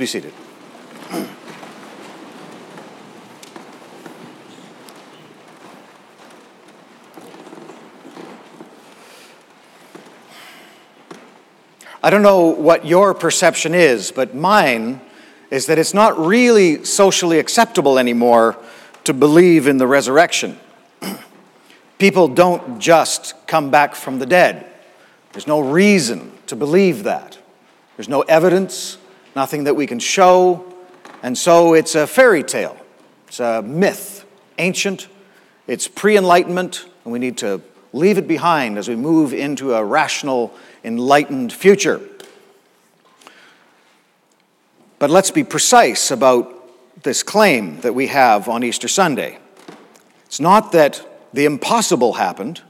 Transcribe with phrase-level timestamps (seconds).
[0.00, 0.32] Be seated.
[12.02, 15.02] I don't know what your perception is, but mine
[15.50, 18.56] is that it's not really socially acceptable anymore
[19.04, 20.58] to believe in the resurrection.
[21.98, 24.64] People don't just come back from the dead.
[25.34, 27.36] There's no reason to believe that.
[27.98, 28.96] There's no evidence,
[29.34, 30.64] nothing that we can show,
[31.22, 32.76] and so it's a fairy tale.
[33.28, 34.24] It's a myth,
[34.58, 35.08] ancient,
[35.66, 39.84] it's pre enlightenment, and we need to leave it behind as we move into a
[39.84, 40.52] rational,
[40.84, 42.00] enlightened future.
[44.98, 49.38] But let's be precise about this claim that we have on Easter Sunday.
[50.26, 52.62] It's not that the impossible happened,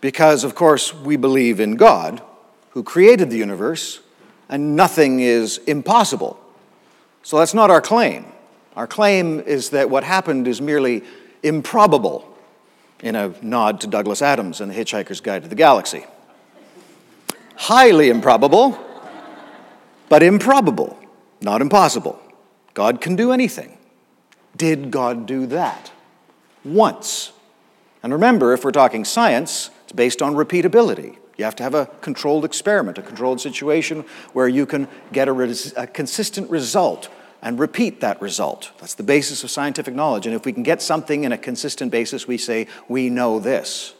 [0.00, 2.22] because, of course, we believe in God
[2.70, 4.00] who created the universe,
[4.50, 6.38] and nothing is impossible.
[7.22, 8.26] So that's not our claim.
[8.76, 11.02] Our claim is that what happened is merely
[11.42, 12.26] improbable,
[13.02, 16.04] in a nod to Douglas Adams and The Hitchhiker's Guide to the Galaxy.
[17.56, 18.78] Highly improbable,
[20.08, 20.98] but improbable,
[21.40, 22.20] not impossible.
[22.74, 23.78] God can do anything.
[24.56, 25.92] Did God do that?
[26.64, 27.32] Once.
[28.02, 31.16] And remember, if we're talking science, it's based on repeatability.
[31.40, 35.32] You have to have a controlled experiment, a controlled situation where you can get a,
[35.32, 37.08] res- a, consistent result
[37.40, 38.72] and repeat that result.
[38.78, 40.26] That's the basis of scientific knowledge.
[40.26, 43.94] And if we can get something in a consistent basis, we say, we know this.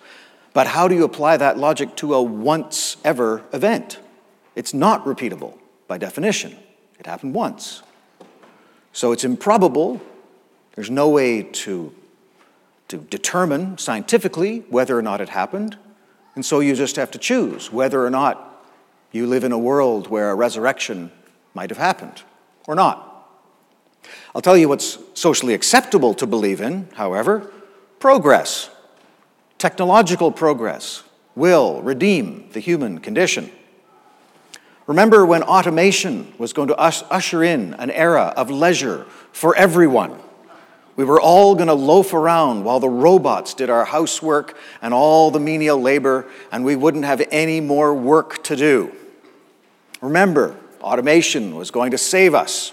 [0.52, 3.98] But how do you apply that logic to a once ever event?
[4.54, 5.56] It's not repeatable
[5.88, 6.58] by definition.
[6.98, 7.82] It happened once.
[8.92, 10.02] So it's improbable.
[10.74, 11.94] There's no way to,
[12.88, 15.78] to determine scientifically whether or not it happened.
[16.34, 18.64] And so you just have to choose whether or not
[19.12, 21.10] you live in a world where a resurrection
[21.54, 22.22] might have happened
[22.66, 23.06] or not.
[24.34, 27.52] I'll tell you what's socially acceptable to believe in, however
[27.98, 28.70] progress.
[29.58, 31.02] Technological progress
[31.36, 33.50] will redeem the human condition.
[34.86, 40.18] Remember when automation was going to usher in an era of leisure for everyone?
[40.96, 45.30] We were all going to loaf around while the robots did our housework and all
[45.30, 48.92] the menial labor, and we wouldn't have any more work to do.
[50.00, 52.72] Remember, automation was going to save us.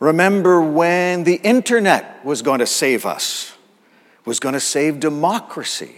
[0.00, 3.52] Remember when the internet was going to save us,
[4.24, 5.94] was going to save democracy.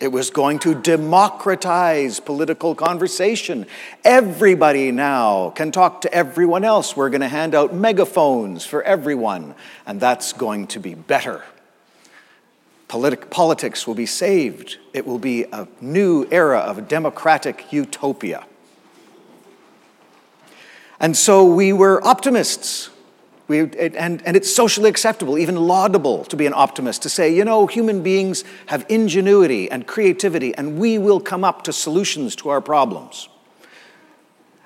[0.00, 3.66] It was going to democratize political conversation.
[4.04, 6.96] Everybody now can talk to everyone else.
[6.96, 11.42] We're going to hand out megaphones for everyone, and that's going to be better.
[12.86, 14.78] Politic- politics will be saved.
[14.94, 18.46] It will be a new era of democratic utopia.
[21.00, 22.90] And so we were optimists.
[23.48, 27.46] We, and, and it's socially acceptable, even laudable, to be an optimist, to say, you
[27.46, 32.50] know, human beings have ingenuity and creativity, and we will come up to solutions to
[32.50, 33.30] our problems.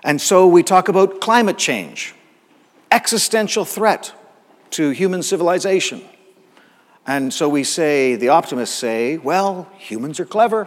[0.03, 2.13] And so we talk about climate change,
[2.91, 4.13] existential threat
[4.71, 6.03] to human civilization.
[7.07, 10.67] And so we say, the optimists say, well, humans are clever.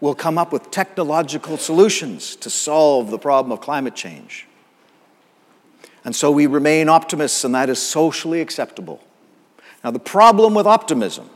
[0.00, 4.46] We'll come up with technological solutions to solve the problem of climate change.
[6.04, 9.00] And so we remain optimists, and that is socially acceptable.
[9.84, 11.30] Now, the problem with optimism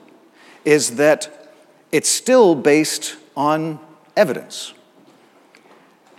[0.64, 1.50] is that
[1.92, 3.78] it's still based on
[4.16, 4.72] evidence.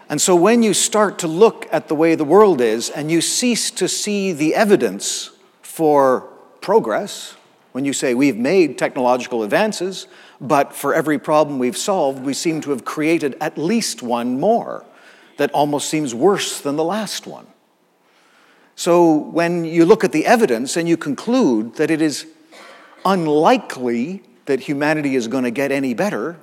[0.10, 3.20] And so when you start to look at the way the world is and you
[3.20, 5.32] cease to see the evidence
[5.62, 6.22] for
[6.62, 7.36] progress,
[7.74, 10.08] when you say we've made technological advances,
[10.40, 14.86] but for every problem we've solved, we seem to have created at least one more
[15.36, 17.46] that almost seems worse than the last one.
[18.78, 22.28] So when you look at the evidence and you conclude that it is
[23.04, 26.38] unlikely that humanity is going to get any better,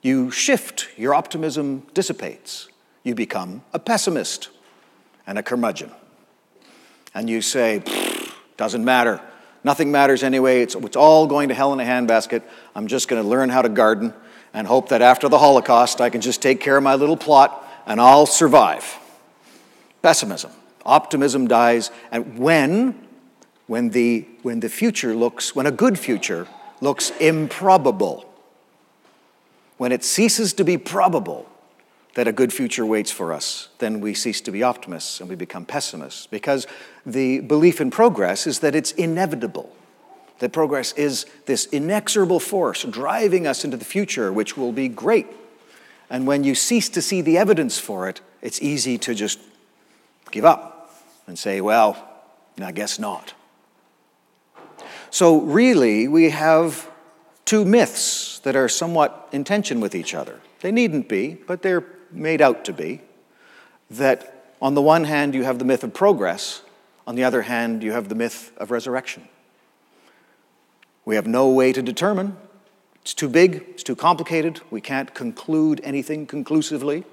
[0.00, 2.68] you shift, your optimism dissipates.
[3.04, 4.48] You become a pessimist
[5.26, 5.92] and a curmudgeon.
[7.14, 7.82] And you say,
[8.56, 9.20] doesn't matter.
[9.62, 10.62] Nothing matters anyway.
[10.62, 12.42] It's, it's all going to hell in a handbasket.
[12.74, 14.14] I'm just going to learn how to garden
[14.54, 17.62] and hope that after the Holocaust I can just take care of my little plot
[17.84, 18.98] and I'll survive.
[20.00, 20.52] Pessimism
[20.88, 22.98] optimism dies, and when,
[23.66, 26.48] when the, when the future looks, when a good future
[26.80, 28.24] looks improbable,
[29.76, 31.48] when it ceases to be probable
[32.14, 35.36] that a good future waits for us, then we cease to be optimists and we
[35.36, 36.66] become pessimists because
[37.06, 39.72] the belief in progress is that it's inevitable.
[40.40, 45.26] That progress is this inexorable force driving us into the future, which will be great.
[46.10, 49.38] And when you cease to see the evidence for it, it's easy to just
[50.30, 50.77] give up
[51.28, 51.96] and say, well,
[52.60, 53.34] I guess not.
[55.10, 56.90] So, really, we have
[57.44, 60.40] two myths that are somewhat in tension with each other.
[60.60, 63.02] They needn't be, but they're made out to be.
[63.90, 66.62] That on the one hand, you have the myth of progress,
[67.06, 69.28] on the other hand, you have the myth of resurrection.
[71.04, 72.36] We have no way to determine.
[73.02, 77.04] It's too big, it's too complicated, we can't conclude anything conclusively.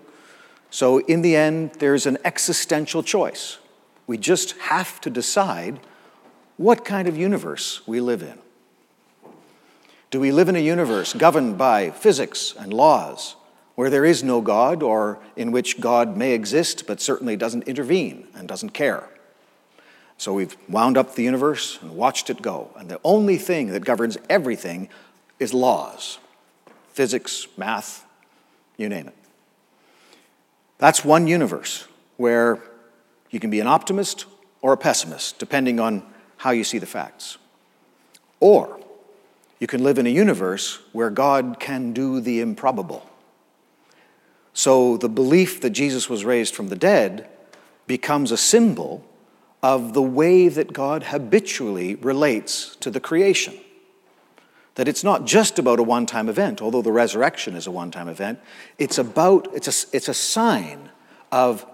[0.69, 3.59] So, in the end, there's an existential choice.
[4.07, 5.79] We just have to decide
[6.57, 8.37] what kind of universe we live in.
[10.11, 13.35] Do we live in a universe governed by physics and laws,
[13.75, 18.27] where there is no God, or in which God may exist but certainly doesn't intervene
[18.33, 19.09] and doesn't care?
[20.17, 22.71] So we've wound up the universe and watched it go.
[22.77, 24.89] And the only thing that governs everything
[25.39, 26.19] is laws
[26.93, 28.05] physics, math,
[28.77, 29.15] you name it.
[30.77, 32.61] That's one universe where
[33.35, 34.23] you can be an optimist
[34.61, 36.01] or a pessimist, depending on
[36.37, 37.37] how you see the facts.
[38.39, 38.79] Or
[39.59, 43.05] you can live in a universe where God can do the improbable.
[44.53, 47.27] So the belief that Jesus was raised from the dead
[47.87, 49.03] becomes a symbol
[49.61, 53.59] of the way that God habitually relates to the creation.
[54.75, 57.91] That it's not just about a one time event, although the resurrection is a one
[57.91, 58.39] time event.
[58.77, 60.89] It's about, it's a, it's a sign
[61.33, 61.65] of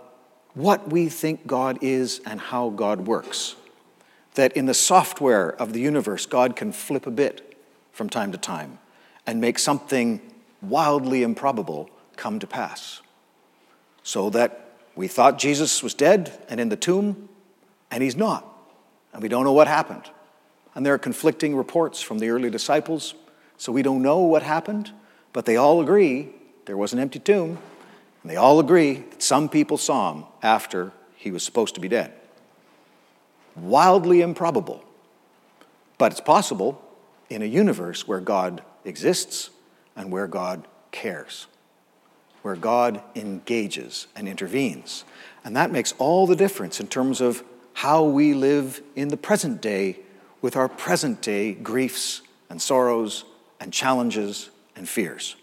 [0.54, 3.56] what we think God is and how God works.
[4.36, 7.58] That in the software of the universe, God can flip a bit
[7.92, 8.80] from time to time
[9.28, 10.22] and make something
[10.62, 13.02] wildly improbable come to pass.
[14.04, 17.30] So that we thought Jesus was dead and in the tomb,
[17.90, 18.48] and he's not.
[19.14, 20.10] And we don't know what happened.
[20.74, 23.14] And there are conflicting reports from the early disciples,
[23.58, 24.92] so we don't know what happened,
[25.34, 26.30] but they all agree
[26.66, 27.58] there was an empty tomb,
[28.22, 31.88] and they all agree that some people saw him after he was supposed to be
[31.88, 32.14] dead.
[33.56, 34.84] Wildly improbable,
[35.98, 36.82] but it's possible
[37.30, 39.50] in a universe where God exists
[39.96, 41.48] and where God cares,
[42.42, 45.04] where God engages and intervenes.
[45.44, 47.44] And that makes all the difference in terms of
[47.74, 50.00] how we live in the present day
[50.42, 53.26] with our present day griefs and sorrows
[53.60, 55.36] and challenges and fears.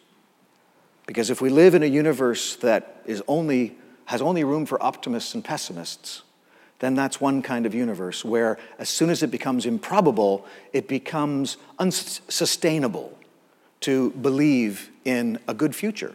[1.07, 5.35] Because if we live in a universe that is only, has only room for optimists
[5.35, 6.23] and pessimists,
[6.79, 11.59] then that's one kind of universe where, as soon as it becomes improbable, it becomes
[11.79, 13.19] unsustainable
[13.81, 16.15] to believe in a good future,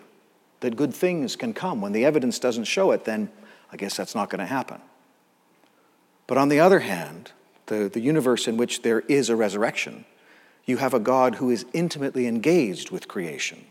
[0.61, 1.81] that good things can come.
[1.81, 3.29] When the evidence doesn't show it, then
[3.71, 4.81] I guess that's not going to happen.
[6.25, 7.31] But on the other hand,
[7.67, 10.05] the, the universe in which there is a resurrection,
[10.65, 13.65] you have a God who is intimately engaged with creation,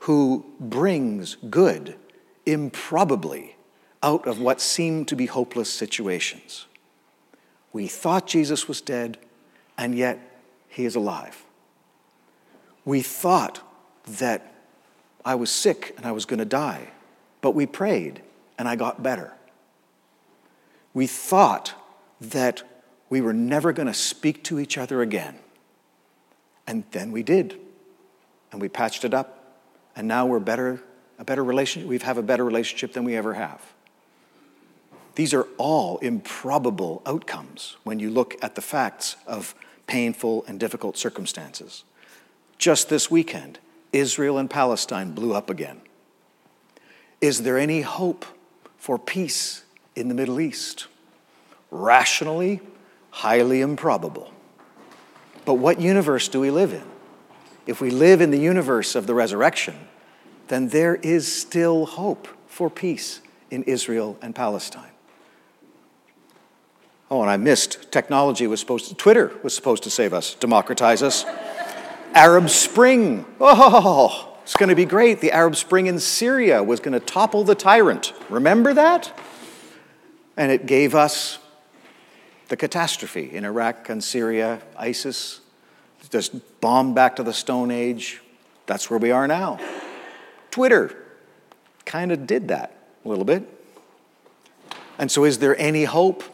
[0.00, 1.94] who brings good
[2.46, 3.56] improbably
[4.02, 6.66] out of what seemed to be hopeless situations.
[7.72, 9.18] We thought Jesus was dead,
[9.76, 10.18] and yet
[10.68, 11.44] he is alive.
[12.84, 13.60] We thought
[14.06, 14.54] that
[15.24, 16.90] I was sick and I was going to die,
[17.40, 18.22] but we prayed
[18.58, 19.32] and I got better.
[20.94, 21.74] We thought
[22.20, 22.62] that
[23.10, 25.38] we were never going to speak to each other again.
[26.66, 27.58] And then we did.
[28.52, 29.58] And we patched it up.
[29.94, 30.82] And now we're better,
[31.18, 31.88] a better relationship.
[31.88, 33.60] We have a better relationship than we ever have.
[35.14, 39.54] These are all improbable outcomes when you look at the facts of
[39.86, 41.84] painful and difficult circumstances.
[42.58, 43.58] Just this weekend,
[43.92, 45.80] Israel and Palestine blew up again.
[47.20, 48.26] Is there any hope
[48.86, 49.64] for peace
[49.96, 50.86] in the Middle East.
[51.72, 52.60] Rationally,
[53.10, 54.30] highly improbable.
[55.44, 56.84] But what universe do we live in?
[57.66, 59.74] If we live in the universe of the resurrection,
[60.48, 64.90] then there is still hope for peace in Israel and Palestine.
[67.10, 71.02] Oh, and I missed technology was supposed to, Twitter was supposed to save us, democratize
[71.02, 71.24] us.
[72.14, 73.24] Arab Spring.
[73.40, 75.20] Oh, it's going to be great.
[75.20, 78.12] The Arab Spring in Syria was going to topple the tyrant.
[78.30, 79.12] Remember that?
[80.36, 81.38] And it gave us
[82.48, 85.40] the catastrophe in Iraq and Syria, ISIS,
[86.10, 88.22] just bombed back to the Stone Age.
[88.66, 89.58] That's where we are now.
[90.56, 90.96] Twitter
[91.84, 93.46] kind of did that a little bit.
[94.98, 96.24] And so, is there any hope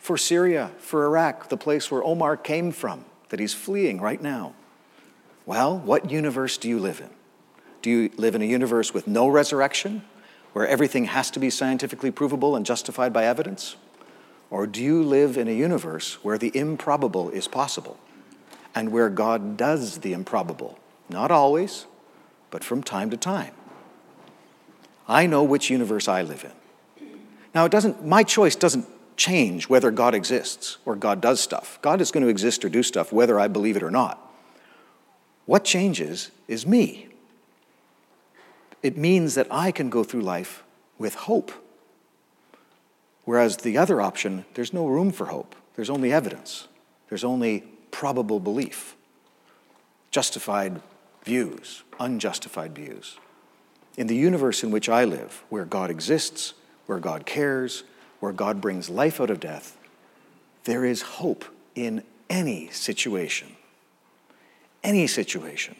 [0.00, 4.54] for Syria, for Iraq, the place where Omar came from, that he's fleeing right now?
[5.46, 7.10] Well, what universe do you live in?
[7.80, 10.02] Do you live in a universe with no resurrection?
[10.52, 13.76] where everything has to be scientifically provable and justified by evidence?
[14.50, 17.96] Or do you live in a universe where the improbable is possible
[18.74, 20.76] and where God does the improbable?
[21.08, 21.86] Not always,
[22.50, 23.52] but from time to time.
[25.08, 27.06] I know which universe I live in.
[27.54, 28.86] Now, it doesn't, my choice doesn't
[29.16, 31.78] change whether God exists or God does stuff.
[31.82, 34.20] God is going to exist or do stuff whether I believe it or not.
[35.46, 37.08] What changes is me.
[38.82, 40.62] It means that I can go through life
[40.98, 41.50] with hope.
[43.24, 45.56] Whereas the other option, there's no room for hope.
[45.74, 46.68] There's only evidence.
[47.08, 48.94] There's only probable belief,
[50.10, 50.80] justified
[51.24, 53.18] views, unjustified views.
[53.98, 56.54] In the universe in which I live, where God exists,
[56.86, 57.82] where God cares,
[58.20, 59.76] where God brings life out of death,
[60.62, 63.56] there is hope in any situation.
[64.84, 65.74] Any situation.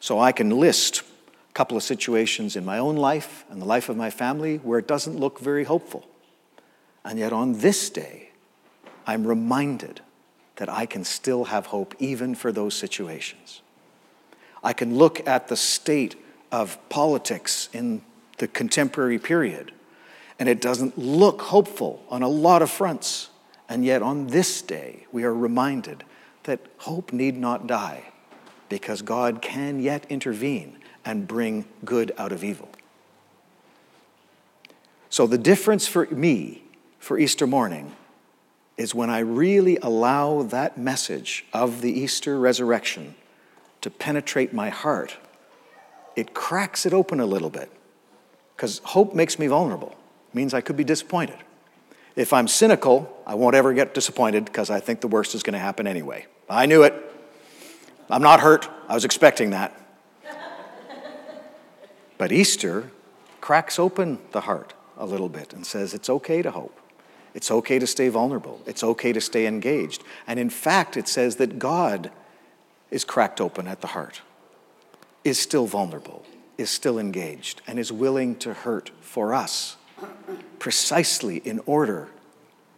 [0.00, 1.00] So I can list
[1.48, 4.78] a couple of situations in my own life and the life of my family where
[4.78, 6.06] it doesn't look very hopeful.
[7.06, 8.32] And yet on this day,
[9.06, 10.02] I'm reminded
[10.56, 13.62] that I can still have hope even for those situations.
[14.62, 16.16] I can look at the state
[16.52, 18.02] of politics in
[18.38, 19.72] the contemporary period
[20.38, 23.30] and it doesn't look hopeful on a lot of fronts.
[23.68, 26.04] And yet, on this day, we are reminded
[26.44, 28.04] that hope need not die
[28.68, 32.68] because God can yet intervene and bring good out of evil.
[35.08, 36.64] So, the difference for me
[36.98, 37.96] for Easter morning
[38.76, 43.14] is when I really allow that message of the Easter resurrection
[43.80, 45.16] to penetrate my heart,
[46.16, 47.70] it cracks it open a little bit
[48.56, 49.94] because hope makes me vulnerable
[50.32, 51.36] means I could be disappointed.
[52.16, 55.52] If I'm cynical, I won't ever get disappointed because I think the worst is going
[55.52, 56.26] to happen anyway.
[56.48, 56.94] I knew it.
[58.08, 58.68] I'm not hurt.
[58.88, 59.78] I was expecting that.
[62.18, 62.90] but Easter
[63.40, 66.78] cracks open the heart a little bit and says it's okay to hope.
[67.34, 68.62] It's okay to stay vulnerable.
[68.64, 70.02] It's okay to stay engaged.
[70.26, 72.10] And in fact, it says that God
[72.90, 74.22] is cracked open at the heart,
[75.26, 76.24] is still vulnerable,
[76.56, 79.76] is still engaged, and is willing to hurt for us
[80.60, 82.08] precisely in order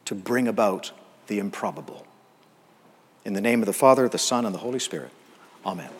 [0.07, 0.90] to bring about
[1.26, 2.07] the improbable.
[3.23, 5.11] In the name of the Father, the Son, and the Holy Spirit,
[5.67, 5.90] Amen.